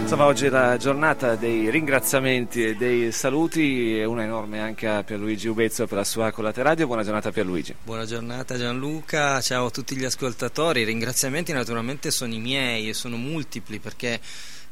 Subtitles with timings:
[0.00, 5.48] Insomma, oggi è la giornata dei ringraziamenti e dei saluti, una enorme anche a Pierluigi
[5.48, 6.86] Ubezzo per la sua collaterale.
[6.86, 7.74] Buona giornata Pierluigi.
[7.82, 10.82] Buona giornata Gianluca, ciao a tutti gli ascoltatori.
[10.82, 14.20] I ringraziamenti naturalmente sono i miei e sono multipli perché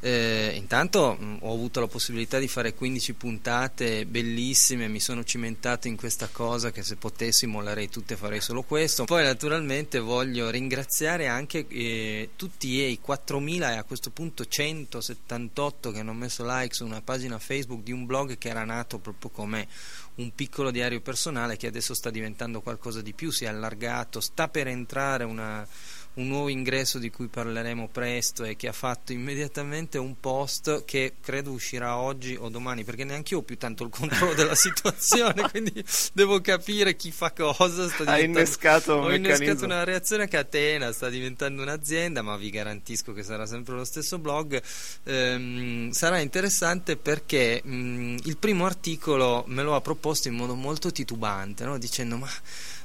[0.04, 5.89] eh, intanto mh, ho avuto la possibilità di fare 15 puntate bellissime, mi sono cimentato
[5.89, 9.04] in questa cosa che se potessi mollerei tutte farei solo questo.
[9.04, 16.00] Poi naturalmente voglio ringraziare anche eh, tutti i 4000 e a questo punto 178 che
[16.00, 19.66] hanno messo like su una pagina Facebook di un blog che era nato proprio come
[20.16, 24.49] un piccolo diario personale che adesso sta diventando qualcosa di più, si è allargato, sta
[24.49, 25.66] per entrare una
[26.14, 31.14] un nuovo ingresso di cui parleremo presto e che ha fatto immediatamente un post che
[31.21, 35.48] credo uscirà oggi o domani perché neanche io ho più tanto il controllo della situazione
[35.50, 40.92] quindi devo capire chi fa cosa ha innescato un ho innescato una reazione a catena
[40.92, 44.62] sta diventando un'azienda ma vi garantisco che sarà sempre lo stesso blog
[45.05, 50.92] ehm, sarà interessante perché mh, il primo articolo me lo ha proposto in modo molto
[50.92, 51.77] titubante no?
[51.77, 52.31] dicendo ma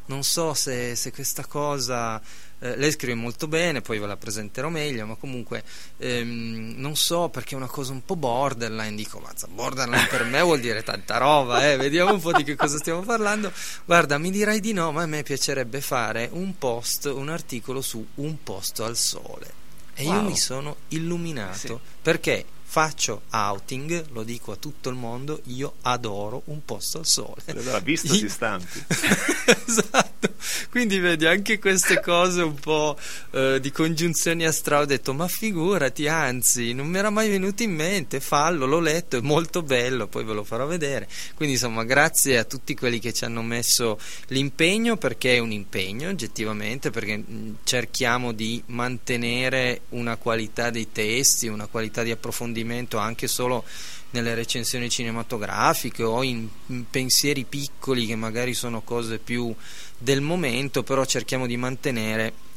[0.10, 2.22] non so se, se questa cosa
[2.62, 5.64] eh, lei scrive molto bene, poi ve la presenterò meglio, ma comunque
[5.98, 10.42] ehm, non so perché è una cosa un po' borderline, dico, mazza, borderline per me
[10.42, 11.78] vuol dire tanta roba, eh?
[11.78, 13.52] vediamo un po' di che cosa stiamo parlando.
[13.86, 18.06] Guarda, mi dirai di no, ma a me piacerebbe fare un post, un articolo su
[18.16, 19.58] un posto al sole.
[19.94, 20.16] E wow.
[20.16, 21.78] io mi sono illuminato sì.
[22.02, 27.42] perché faccio outing, lo dico a tutto il mondo, io adoro un posto al sole.
[27.48, 28.86] Allora, visto si stampi.
[29.66, 30.30] esatto,
[30.70, 32.96] quindi vedi anche queste cose un po'
[33.32, 37.74] eh, di congiunzioni astrali, ho detto ma figurati, anzi non mi era mai venuto in
[37.74, 41.08] mente, fallo, l'ho letto, è molto bello, poi ve lo farò vedere.
[41.34, 46.10] Quindi insomma grazie a tutti quelli che ci hanno messo l'impegno, perché è un impegno
[46.10, 52.98] oggettivamente, perché mh, cerchiamo di mantenere una qualità dei testi, una qualità di approfondimento approfondimento
[52.98, 53.64] anche solo
[54.12, 59.54] nelle recensioni cinematografiche o in, in, pensieri piccoli che magari sono cose più
[59.98, 62.48] del momento, però cerchiamo di mantenere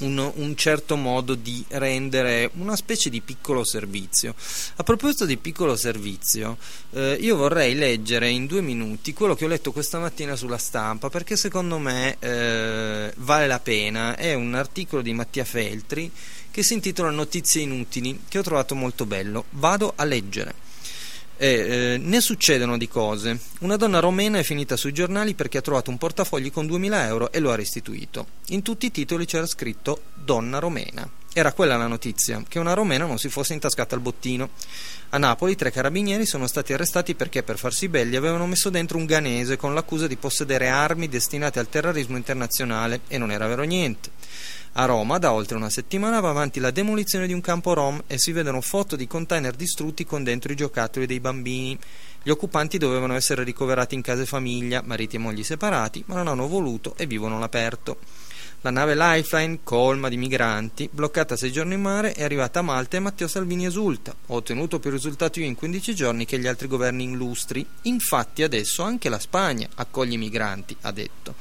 [0.00, 4.34] un, un, certo modo di rendere una specie di piccolo servizio.
[4.76, 6.56] A proposito di piccolo servizio,
[6.92, 11.10] eh, io vorrei leggere in due minuti quello che ho letto questa mattina sulla stampa
[11.10, 14.16] perché secondo me eh, vale la pena.
[14.16, 16.10] È un articolo di Mattia Feltri
[16.50, 19.44] che si intitola Notizie inutili, che ho trovato molto bello.
[19.50, 20.68] Vado a leggere.
[21.36, 21.46] Eh,
[21.94, 23.38] eh, ne succedono di cose.
[23.60, 27.32] Una donna romena è finita sui giornali perché ha trovato un portafogli con 2000 euro
[27.32, 28.26] e lo ha restituito.
[28.48, 31.08] In tutti i titoli c'era scritto donna romena.
[31.32, 34.50] Era quella la notizia, che una romena non si fosse intascata il bottino.
[35.10, 39.06] A Napoli tre carabinieri sono stati arrestati perché per farsi belli avevano messo dentro un
[39.06, 44.10] ganese con l'accusa di possedere armi destinate al terrorismo internazionale e non era vero niente.
[44.74, 48.18] A Roma da oltre una settimana va avanti la demolizione di un campo rom e
[48.18, 51.76] si vedono foto di container distrutti con dentro i giocattoli dei bambini.
[52.22, 56.46] Gli occupanti dovevano essere ricoverati in case famiglia, mariti e mogli separati, ma non hanno
[56.46, 57.98] voluto e vivono all'aperto.
[58.62, 62.98] La nave Lifeline, colma di migranti, bloccata sei giorni in mare, è arrivata a Malta
[62.98, 64.14] e Matteo Salvini esulta.
[64.26, 67.66] Ho ottenuto più risultati io in 15 giorni che gli altri governi illustri.
[67.82, 71.36] Infatti adesso anche la Spagna accoglie i migranti, ha detto.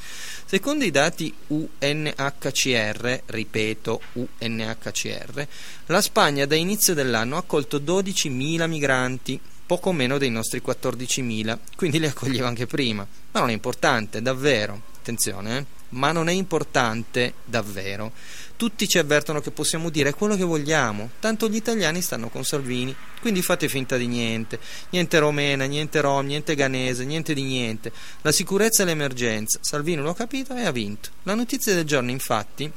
[0.52, 5.48] Secondo i dati UNHCR, ripeto UNHCR,
[5.86, 12.00] la Spagna da inizio dell'anno ha accolto 12.000 migranti, poco meno dei nostri 14.000, quindi
[12.00, 13.06] li accoglieva anche prima.
[13.30, 14.82] Ma non è importante, davvero.
[14.98, 15.66] Attenzione, eh?
[15.90, 18.12] ma non è importante davvero.
[18.59, 22.94] Tutti ci avvertono che possiamo dire quello che vogliamo, tanto gli italiani stanno con Salvini,
[23.22, 24.59] quindi fate finta di niente.
[24.90, 27.90] Niente romena, niente rom, niente ganese, niente di niente.
[28.22, 29.59] La sicurezza e l'emergenza.
[29.62, 31.08] Salvini lo ha capito e ha vinto.
[31.24, 32.70] La notizia del giorno, infatti,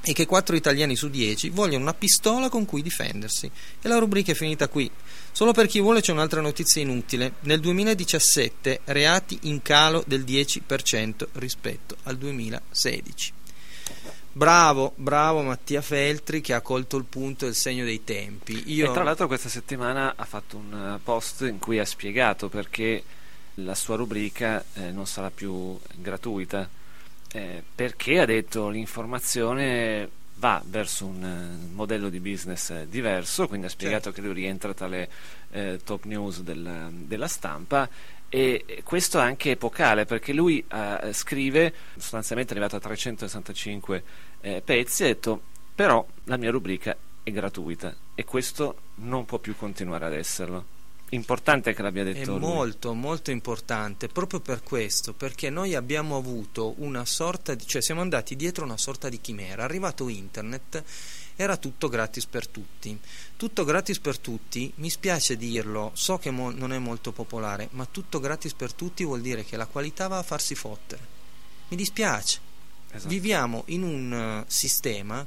[0.00, 3.50] è che 4 italiani su 10 vogliono una pistola con cui difendersi.
[3.82, 4.90] E la rubrica è finita qui.
[5.30, 7.34] Solo per chi vuole c'è un'altra notizia inutile.
[7.40, 13.40] Nel 2017 reati in calo del 10% rispetto al 2016.
[14.34, 18.72] Bravo, bravo Mattia Feltri che ha colto il punto e il segno dei tempi.
[18.72, 18.90] Io...
[18.90, 23.02] E tra l'altro questa settimana ha fatto un post in cui ha spiegato perché
[23.56, 26.68] la sua rubrica eh, non sarà più gratuita
[27.32, 33.66] eh, perché ha detto l'informazione va verso un uh, modello di business eh, diverso, quindi
[33.66, 34.20] ha spiegato certo.
[34.20, 35.08] che lui rientra tra le
[35.52, 37.88] eh, top news del, della stampa
[38.34, 44.04] e questo è anche epocale perché lui uh, scrive, sostanzialmente è arrivato a 365
[44.40, 45.42] eh, pezzi, ha detto
[45.74, 50.64] però la mia rubrica è gratuita e questo non può più continuare ad esserlo
[51.10, 52.38] importante che l'abbia detto è lui.
[52.38, 58.00] molto molto importante proprio per questo perché noi abbiamo avuto una sorta di cioè siamo
[58.00, 60.82] andati dietro una sorta di chimera è arrivato internet
[61.36, 62.98] era tutto gratis per tutti.
[63.36, 67.86] Tutto gratis per tutti, mi spiace dirlo, so che mo- non è molto popolare, ma
[67.90, 71.06] tutto gratis per tutti vuol dire che la qualità va a farsi fottere.
[71.68, 72.50] Mi dispiace.
[72.90, 73.08] Esatto.
[73.08, 75.26] Viviamo in un uh, sistema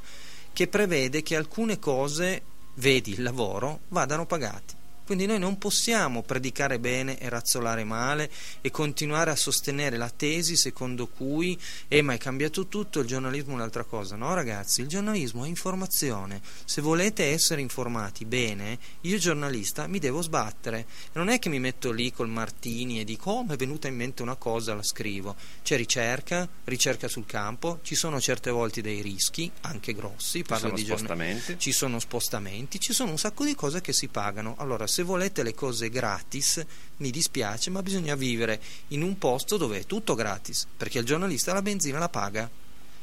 [0.54, 2.42] che prevede che alcune cose,
[2.76, 4.85] vedi il lavoro, vadano pagate.
[5.06, 8.32] Quindi noi non possiamo predicare bene e razzolare male
[8.62, 13.52] e continuare a sostenere la tesi secondo cui eh ma è cambiato tutto, il giornalismo
[13.52, 14.16] è un'altra cosa.
[14.16, 16.42] No ragazzi, il giornalismo è informazione.
[16.66, 20.86] Se volete essere informati bene, io giornalista mi devo sbattere.
[21.14, 23.96] Non è che mi metto lì col Martini e dico oh mi è venuta in
[23.96, 25.36] mente una cosa, la scrivo.
[25.62, 30.86] C'è ricerca, ricerca sul campo, ci sono certe volte dei rischi, anche grossi, parlo ci
[30.86, 31.58] sono.
[31.58, 34.56] Ci sono spostamenti, ci sono un sacco di cose che si pagano.
[34.58, 36.66] Allora se volete le cose gratis,
[36.98, 41.52] mi dispiace, ma bisogna vivere in un posto dove è tutto gratis, perché il giornalista
[41.52, 42.50] la benzina la paga,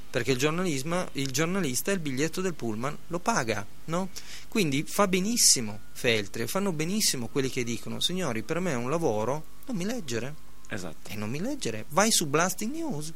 [0.08, 4.08] perché il, il giornalista il biglietto del pullman lo paga, no?
[4.48, 9.44] Quindi fa benissimo Feltri, fanno benissimo quelli che dicono, signori, per me è un lavoro,
[9.66, 10.34] non mi leggere.
[10.68, 11.10] Esatto.
[11.10, 13.12] E non mi leggere, vai su Blasting News.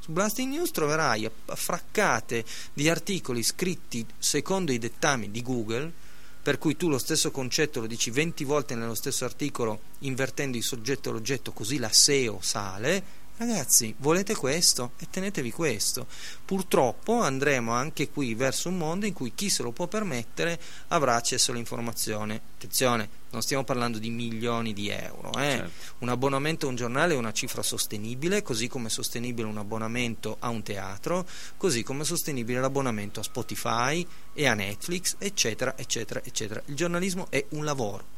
[0.00, 2.44] Su Blasting News troverai fraccate
[2.74, 6.07] di articoli scritti secondo i dettami di Google
[6.42, 10.62] per cui tu lo stesso concetto lo dici 20 volte nello stesso articolo invertendo il
[10.62, 13.02] soggetto e l'oggetto così la SEO sale,
[13.36, 16.06] ragazzi volete questo e tenetevi questo.
[16.44, 20.58] Purtroppo andremo anche qui verso un mondo in cui chi se lo può permettere
[20.88, 22.40] avrà accesso all'informazione.
[22.56, 25.32] Attenzione, non stiamo parlando di milioni di euro.
[25.38, 25.50] Eh?
[25.50, 25.70] Certo.
[25.98, 30.36] Un abbonamento a un giornale è una cifra sostenibile, così come è sostenibile un abbonamento
[30.40, 31.26] a un teatro,
[31.56, 36.62] così come è sostenibile l'abbonamento a Spotify e a Netflix, eccetera, eccetera, eccetera.
[36.66, 38.16] Il giornalismo è un lavoro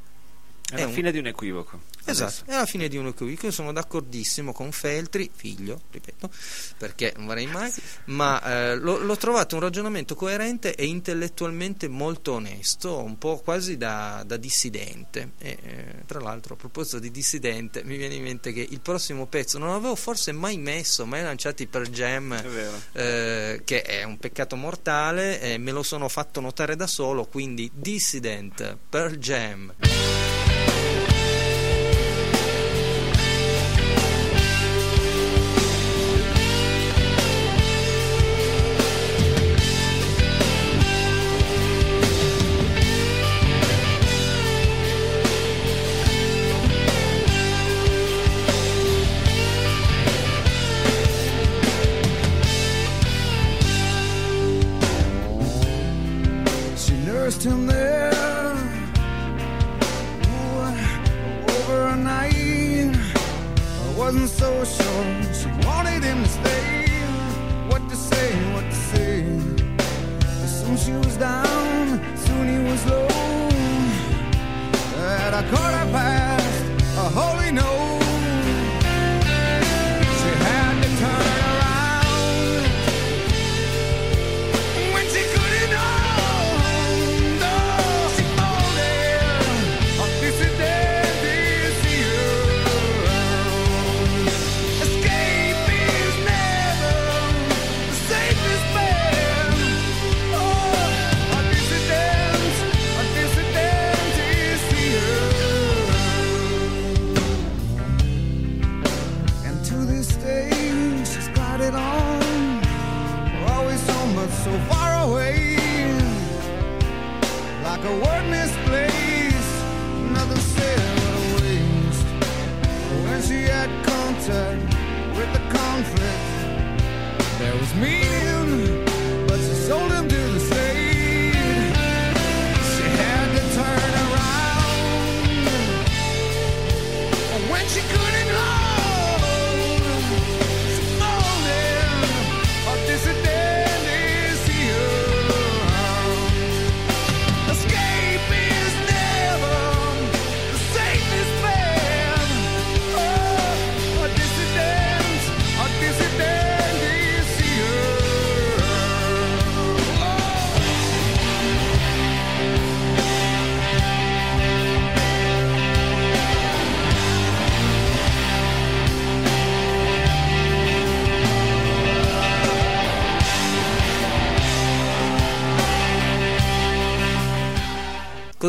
[0.71, 0.93] è, è la un...
[0.93, 1.81] fine di un equivoco.
[2.05, 2.45] Esatto, adesso.
[2.47, 3.47] è la fine di un equivoco.
[3.47, 6.31] Io sono d'accordissimo con Feltri, figlio, ripeto,
[6.79, 7.73] perché non vorrei mai,
[8.07, 13.77] ma eh, l'ho, l'ho, trovato un ragionamento coerente e intellettualmente molto onesto, un po' quasi
[13.77, 15.33] da, da dissidente.
[15.39, 19.27] E, eh, tra l'altro, a proposito di dissidente, mi viene in mente che il prossimo
[19.27, 22.33] pezzo non l'avevo forse mai messo, mai lanciati per Jam,
[22.93, 28.77] eh, che è un peccato mortale, me lo sono fatto notare da solo, quindi Dissident
[28.89, 30.40] per Jam.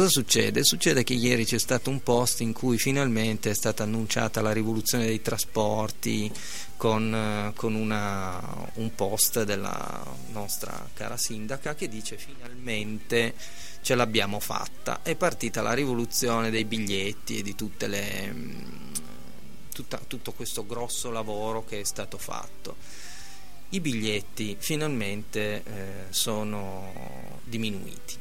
[0.02, 0.64] Cosa succede?
[0.64, 5.06] Succede che ieri c'è stato un post in cui finalmente è stata annunciata la rivoluzione
[5.06, 6.32] dei trasporti
[6.76, 13.36] con, eh, con una, un post della nostra cara sindaca che dice finalmente
[13.84, 18.94] ce l'abbiamo fatta, è partita la rivoluzione dei biglietti e di tutte le, mm,
[19.72, 22.76] tutta, tutto questo grosso lavoro che è stato fatto.
[23.70, 28.21] I biglietti finalmente eh, sono diminuiti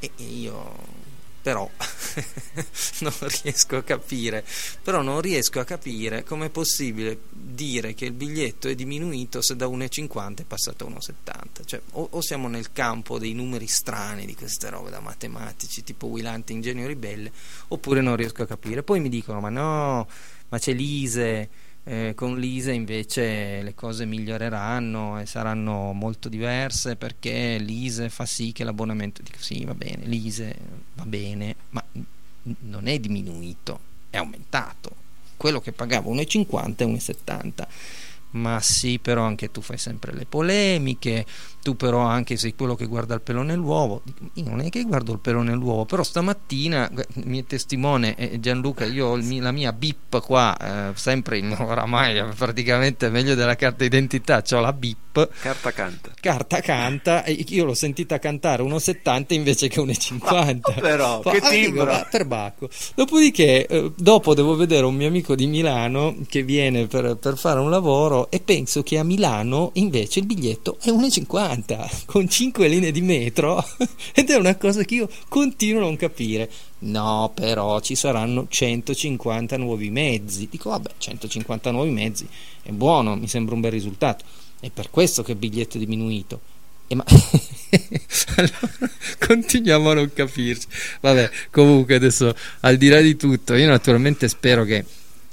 [0.00, 0.98] e io
[1.42, 1.68] però
[3.00, 4.44] non riesco a capire
[4.82, 9.56] però non riesco a capire come è possibile dire che il biglietto è diminuito se
[9.56, 14.26] da 1,50 è passato a 1,70 cioè o, o, siamo nel campo dei numeri strani
[14.26, 17.32] di queste robe da matematici tipo Willante Ingegno Ribelle
[17.68, 18.82] oppure non riesco a capire.
[18.82, 20.08] Poi mi dicono ma no
[20.48, 21.48] ma c'è l'ISE
[21.90, 28.52] eh, con l'ISE invece le cose miglioreranno e saranno molto diverse perché l'ISE fa sì
[28.52, 30.56] che l'abbonamento dico sì va bene l'ISE
[30.94, 31.84] va bene ma
[32.42, 34.94] non è diminuito è aumentato.
[35.36, 37.66] Quello che pagavo 1,50 è 1,70
[38.32, 41.26] ma sì, però anche tu fai sempre le polemiche,
[41.62, 44.02] tu però anche sei quello che guarda il pelo nell'uovo.
[44.34, 48.84] Io non è che guardo il pelo nell'uovo, però stamattina, il mio testimone è Gianluca,
[48.84, 54.42] io ho la mia bip qua, eh, sempre in, oramai praticamente meglio della carta d'identità,
[54.50, 55.28] ho la bip.
[55.40, 56.10] Carta canta.
[56.20, 60.20] Carta canta, io l'ho sentita cantare 1,70 invece che 1,50.
[60.74, 62.06] Ma, però, Fa, che timbro!
[62.10, 62.68] Per Bacco.
[62.94, 67.58] Dopodiché, eh, dopo devo vedere un mio amico di Milano che viene per, per fare
[67.58, 71.49] un lavoro e penso che a Milano invece il biglietto è 1,50
[72.06, 73.64] con 5 linee di metro
[74.14, 76.50] ed è una cosa che io continuo a non capire.
[76.80, 80.48] No, però ci saranno 150 nuovi mezzi.
[80.50, 82.26] Dico, vabbè, 150 nuovi mezzi
[82.62, 84.24] è buono, mi sembra un bel risultato.
[84.60, 86.40] È per questo che il biglietto è diminuito.
[86.86, 87.04] E ma
[88.36, 88.68] allora,
[89.18, 90.66] continuiamo a non capirci.
[91.00, 94.84] Vabbè, comunque adesso al di là di tutto, io naturalmente spero che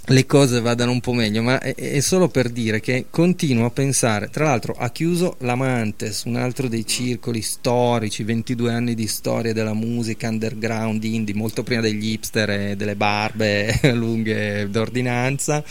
[0.09, 3.71] le cose vadano un po' meglio, ma è, è, solo per dire che continuo a
[3.71, 9.51] pensare, tra l'altro ha chiuso l'Amantes, un altro dei circoli storici, 22 anni di storia
[9.51, 15.61] della musica underground indie, molto prima degli hipster e delle barbe lunghe d'ordinanza,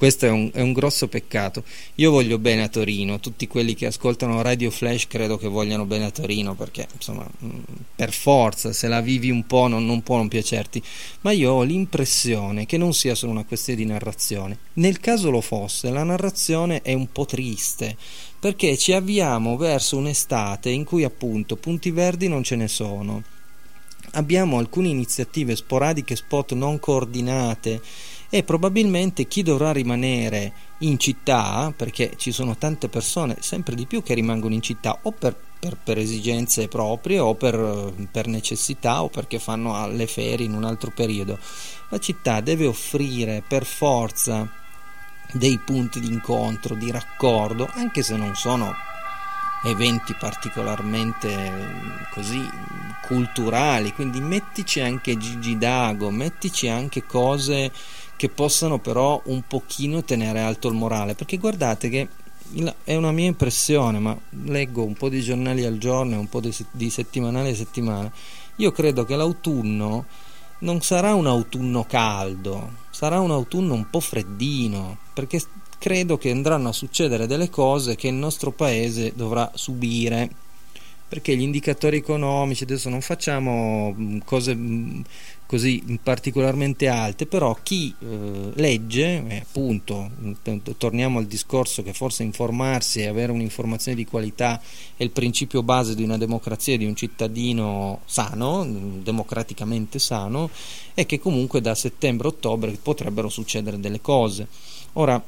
[0.00, 1.62] questo è un, è un grosso peccato.
[1.96, 6.06] Io voglio bene a Torino, tutti quelli che ascoltano Radio Flash credo che vogliano bene
[6.06, 7.58] a Torino, perché insomma, mm,
[7.96, 10.82] per forza, se la vivi un po' non, non può non piacerti,
[11.20, 14.56] ma io ho l'impressione che non sia solo una questione di narrazione.
[14.74, 17.94] Nel caso lo fosse, la narrazione è un po' triste,
[18.38, 23.22] perché ci avviamo verso un'estate in cui appunto punti verdi non ce ne sono.
[24.12, 27.82] Abbiamo alcune iniziative sporadiche, spot non coordinate
[28.30, 34.04] e probabilmente chi dovrà rimanere in città, perché ci sono tante persone sempre di più
[34.04, 39.08] che rimangono in città o per, per, per esigenze proprie o per, per necessità o
[39.08, 41.38] perché fanno le ferie in un altro periodo,
[41.88, 44.48] la città deve offrire per forza
[45.32, 48.72] dei punti di incontro, di raccordo, anche se non sono
[49.64, 52.40] eventi particolarmente così
[53.02, 57.70] culturali, quindi mettici anche Gigi Dago, mettici anche cose
[58.20, 62.06] che possano però un pochino tenere alto il morale, perché guardate che
[62.84, 66.40] è una mia impressione, ma leggo un po' di giornali al giorno e un po'
[66.40, 68.12] di, di settimanale a settimana,
[68.56, 70.04] io credo che l'autunno
[70.58, 75.40] non sarà un autunno caldo, sarà un autunno un po' freddino, perché
[75.78, 80.28] credo che andranno a succedere delle cose che il nostro paese dovrà subire.
[81.08, 85.00] Perché gli indicatori economici, adesso non facciamo mm, cose mm,
[85.50, 90.08] così particolarmente alte, però chi eh, legge, eh, appunto,
[90.78, 94.60] torniamo al discorso che forse informarsi e avere un'informazione di qualità
[94.96, 98.64] è il principio base di una democrazia, di un cittadino sano,
[99.02, 100.50] democraticamente sano,
[100.94, 104.46] e che comunque da settembre-ottobre potrebbero succedere delle cose.
[104.92, 105.20] Ora,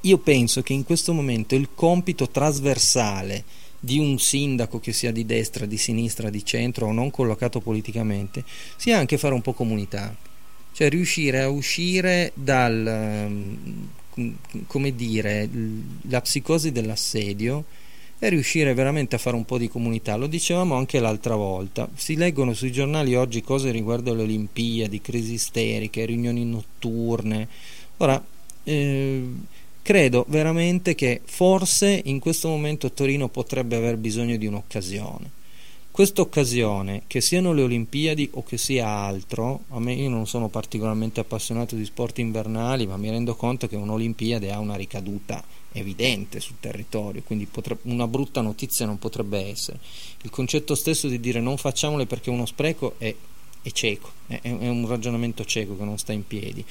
[0.00, 3.44] io penso che in questo momento il compito trasversale
[3.80, 8.44] di un sindaco che sia di destra, di sinistra, di centro o non collocato politicamente,
[8.76, 10.14] sia anche fare un po' comunità,
[10.72, 13.88] cioè riuscire a uscire dal, ehm,
[14.66, 15.48] come dire,
[16.02, 17.64] la psicosi dell'assedio
[18.18, 20.14] e riuscire veramente a fare un po' di comunità.
[20.16, 25.32] Lo dicevamo anche l'altra volta, si leggono sui giornali oggi cose riguardo le Olimpiadi, crisi
[25.32, 27.48] isteriche, riunioni notturne.
[27.96, 28.22] Ora,
[28.62, 29.24] eh,
[29.90, 35.28] credo veramente che forse in questo momento Torino potrebbe aver bisogno di un'occasione.
[35.90, 40.46] Questa occasione, che siano le Olimpiadi o che sia altro, a me io non sono
[40.46, 45.42] particolarmente appassionato di sport invernali, ma mi rendo conto che un'Olimpiade ha una ricaduta
[45.72, 49.80] evidente sul territorio, quindi potrebbe, una brutta notizia non potrebbe essere.
[50.22, 53.12] Il concetto stesso di dire non facciamole perché è uno spreco è
[53.62, 56.64] è cieco, è, è, un ragionamento cieco che non sta in piedi.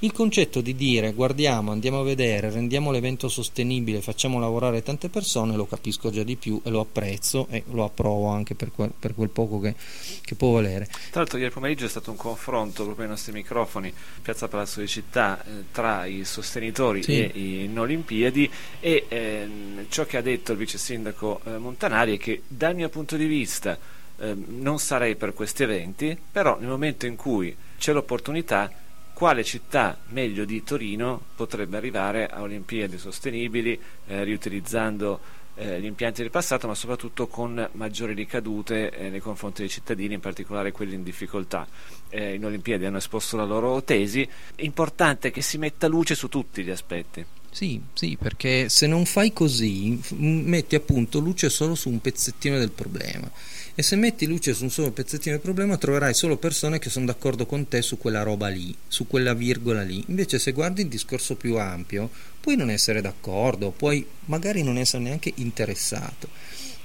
[0.00, 5.56] Il concetto di dire guardiamo, andiamo a vedere, rendiamo l'evento sostenibile, facciamo lavorare tante persone,
[5.56, 9.14] lo capisco già di più e lo apprezzo e lo approvo anche per quel, per
[9.14, 9.74] quel poco che,
[10.22, 10.86] che, può valere.
[11.10, 14.88] Tra l'altro ieri pomeriggio è stato un confronto proprio ai nostri microfoni, Piazza Palazzo di
[14.88, 17.20] Città, eh, tra i sostenitori sì.
[17.20, 19.48] e i non Olimpiadi e eh,
[19.88, 23.26] ciò che ha detto il vice sindaco eh, Montanari è che dal mio punto di
[23.26, 23.78] vista
[24.18, 28.70] eh, non sarei per questi eventi, però nel momento in cui c'è l'opportunità,
[29.12, 36.22] quale città meglio di Torino potrebbe arrivare a Olimpiadi sostenibili, eh, riutilizzando eh, gli impianti
[36.22, 40.94] del passato, ma soprattutto con maggiori ricadute eh, nei confronti dei cittadini, in particolare quelli
[40.94, 41.66] in difficoltà.
[42.08, 44.28] Eh, in Olimpiadi hanno esposto la loro tesi.
[44.54, 47.24] È importante che si metta luce su tutti gli aspetti.
[47.50, 52.72] Sì, sì, perché se non fai così, metti appunto luce solo su un pezzettino del
[52.72, 53.30] problema
[53.76, 57.06] e se metti luce su un solo pezzettino del problema troverai solo persone che sono
[57.06, 60.04] d'accordo con te su quella roba lì, su quella virgola lì.
[60.08, 62.08] Invece se guardi il discorso più ampio,
[62.40, 66.28] puoi non essere d'accordo, puoi magari non essere neanche interessato.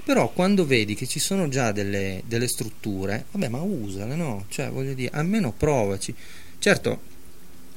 [0.04, 4.46] Però quando vedi che ci sono già delle, delle strutture, vabbè ma usale, no?
[4.50, 6.16] Cioè voglio dire, almeno provaci.
[6.58, 7.02] Certo,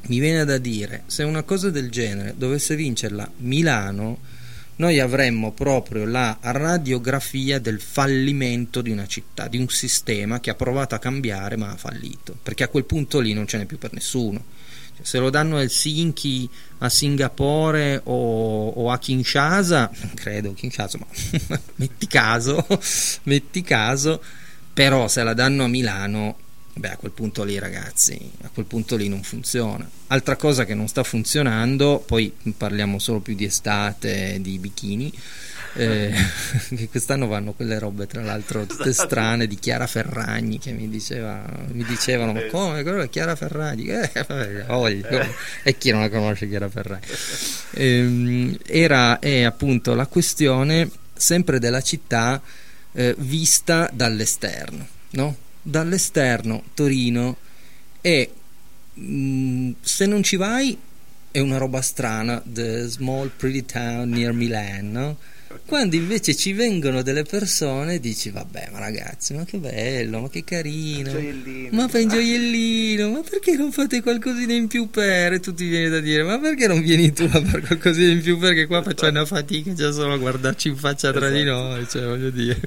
[0.07, 4.21] mi viene da dire, se una cosa del genere dovesse vincerla Milano,
[4.77, 10.55] noi avremmo proprio la radiografia del fallimento di una città, di un sistema che ha
[10.55, 13.79] provato a cambiare ma ha fallito, perché a quel punto lì non ce n'è più
[13.79, 14.43] per nessuno.
[14.97, 16.49] Cioè, se lo danno a Helsinki,
[16.79, 21.07] a Singapore o, o a Kinshasa, non credo Kinshasa, ma
[21.77, 22.67] metti caso,
[23.25, 24.23] metti caso,
[24.73, 26.37] però se la danno a Milano
[26.75, 29.89] Beh, a quel punto lì, ragazzi, a quel punto lì non funziona.
[30.07, 35.13] Altra cosa che non sta funzionando, poi parliamo solo più di estate, di bikini.
[35.75, 36.13] Eh,
[36.75, 39.09] che quest'anno vanno quelle robe, tra l'altro, tutte esatto.
[39.09, 42.83] strane di Chiara Ferragni che mi, diceva, mi dicevano: Ma come?
[42.83, 43.89] Quello è Chiara Ferragni?
[43.89, 44.11] Eh,
[44.67, 45.09] voglio.
[45.63, 47.05] E chi non la conosce, Chiara Ferragni?
[47.73, 52.41] Eh, era è appunto la questione sempre della città
[52.93, 55.37] eh, vista dall'esterno, no?
[55.63, 57.37] Dall'esterno Torino
[58.01, 58.31] e
[58.95, 60.77] mh, mm, se non ci vai
[61.31, 65.17] è una roba strana, The Small Pretty Town Near Milan, no?
[65.67, 70.45] Quando invece ci vengono delle persone dici vabbè ma ragazzi ma che bello, ma che
[70.45, 71.13] carino,
[71.71, 75.35] ma fai un gioiellino, ma perché non fate qualcosina in più per?
[75.35, 78.21] E tu ti vieni da dire ma perché non vieni tu a fare qualcosina in
[78.21, 81.39] più perché qua facciamo una fatica già solo a guardarci in faccia tra esatto.
[81.39, 82.61] di noi, cioè voglio dire.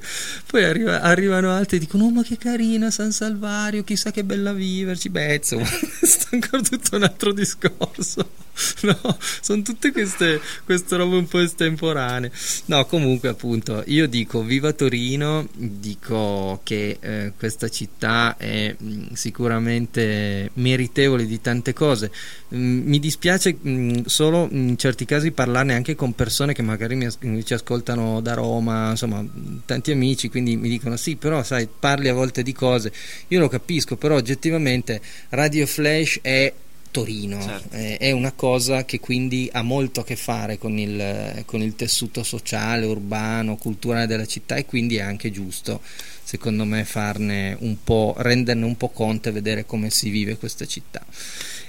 [0.46, 4.52] Poi arriva, arrivano altri e dicono oh ma che carina San Salvario, chissà che bella
[4.52, 5.66] viverci, beh insomma
[6.02, 8.44] sta ancora tutto un altro discorso.
[8.82, 12.30] No, sono tutte queste, queste robe un po' estemporanee.
[12.66, 19.06] No, comunque appunto io dico viva Torino, dico che eh, questa città è mh, mm,
[19.12, 22.10] sicuramente meritevole di tante cose.
[22.54, 26.94] Mm, mi dispiace mh, mm, solo in certi casi parlarne anche con persone che magari
[27.20, 29.24] mi ci ascoltano da Roma, insomma
[29.64, 32.92] tanti amici, quindi mi dicono sì, però sai, parli a volte di cose,
[33.28, 36.52] io lo capisco, però oggettivamente Radio Flash è
[36.96, 37.76] Torino, certo.
[37.76, 41.76] eh, è una cosa che quindi ha molto a che fare con il, con il
[41.76, 45.82] tessuto sociale, urbano, culturale della città e quindi è anche giusto
[46.26, 50.66] secondo me farne un po', renderne un po' conto e vedere come si vive questa
[50.66, 51.04] città.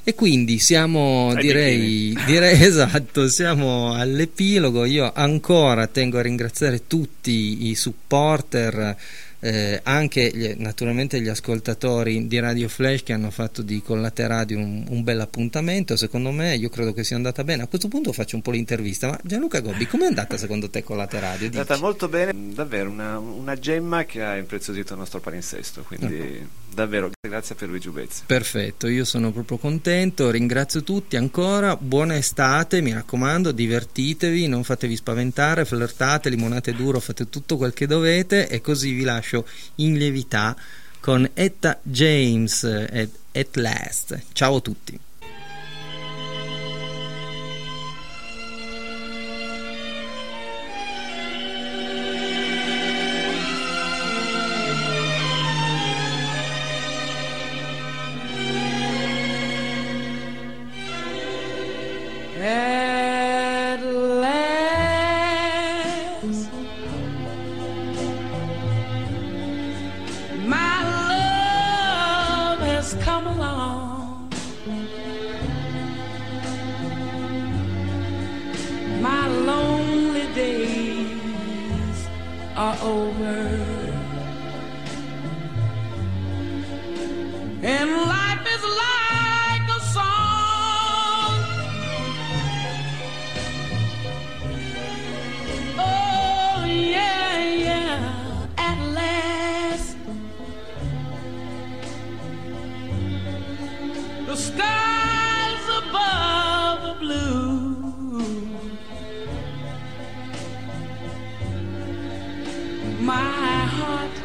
[0.04, 4.86] E quindi siamo, direi, direi esatto, siamo all'epilogo.
[4.86, 8.96] Io ancora tengo a ringraziare tutti i supporter
[9.39, 14.86] eh, anche gli, naturalmente gli ascoltatori di Radio Flash che hanno fatto di Collateradio un,
[14.89, 18.36] un bel appuntamento secondo me io credo che sia andata bene a questo punto faccio
[18.36, 21.47] un po' l'intervista ma Gianluca Gobbi com'è andata secondo te Collateradio?
[21.47, 26.15] è andata molto bene davvero una, una, gemma che ha impreziosito il nostro palinsesto quindi
[26.15, 26.47] uh-huh.
[26.73, 32.82] davvero grazie per Luigi Ubezzi perfetto io sono proprio contento ringrazio tutti ancora buona estate
[32.82, 38.62] mi raccomando divertitevi non fatevi spaventare flirtate limonate duro fate tutto quel che dovete e
[38.62, 39.45] così vi lascio lascio
[39.76, 40.56] in lievità
[41.00, 44.19] con Etta James at, at Last.
[44.34, 45.00] Ciao a tutti.
[104.38, 107.76] Skies above are blue.
[113.00, 114.15] My heart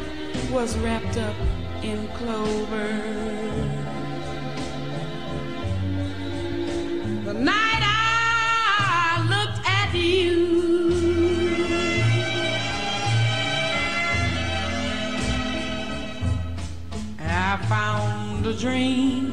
[0.51, 1.35] was wrapped up
[1.81, 2.89] in clover.
[7.25, 10.43] The night I looked at you,
[17.19, 19.32] I found a dream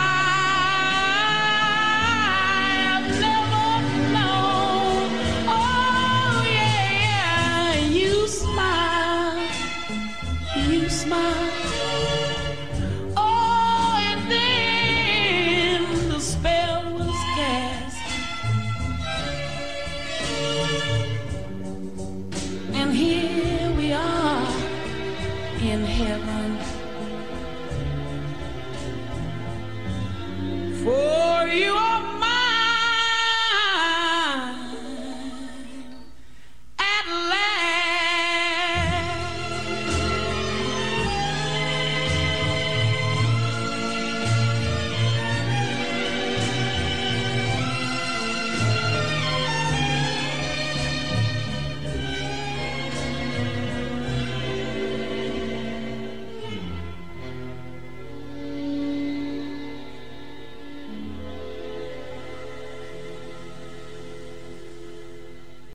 [25.61, 26.50] in heaven.